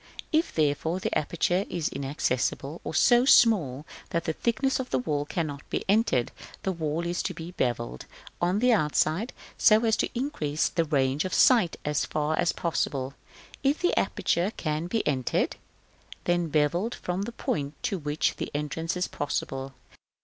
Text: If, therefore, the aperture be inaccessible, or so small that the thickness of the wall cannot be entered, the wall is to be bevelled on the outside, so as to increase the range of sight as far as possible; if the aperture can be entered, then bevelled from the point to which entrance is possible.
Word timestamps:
If, 0.31 0.51
therefore, 0.55 0.99
the 0.99 1.15
aperture 1.15 1.63
be 1.63 1.83
inaccessible, 1.91 2.81
or 2.83 2.95
so 2.95 3.23
small 3.23 3.85
that 4.09 4.23
the 4.23 4.33
thickness 4.33 4.79
of 4.79 4.89
the 4.89 4.97
wall 4.97 5.25
cannot 5.25 5.61
be 5.69 5.85
entered, 5.87 6.31
the 6.63 6.71
wall 6.71 7.05
is 7.05 7.21
to 7.21 7.35
be 7.35 7.51
bevelled 7.51 8.07
on 8.41 8.57
the 8.57 8.73
outside, 8.73 9.31
so 9.59 9.85
as 9.85 9.95
to 9.97 10.09
increase 10.17 10.69
the 10.69 10.85
range 10.85 11.23
of 11.23 11.35
sight 11.35 11.77
as 11.85 12.03
far 12.05 12.35
as 12.39 12.51
possible; 12.51 13.13
if 13.61 13.77
the 13.79 13.95
aperture 13.95 14.51
can 14.57 14.87
be 14.87 15.05
entered, 15.07 15.57
then 16.23 16.47
bevelled 16.47 16.95
from 16.95 17.21
the 17.21 17.31
point 17.33 17.75
to 17.83 17.99
which 17.99 18.35
entrance 18.55 18.97
is 18.97 19.07
possible. 19.07 19.75